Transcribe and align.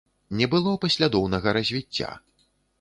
Не 0.39 0.47
было 0.53 0.73
паслядоўнага 0.85 1.55
развіцця. 1.61 2.11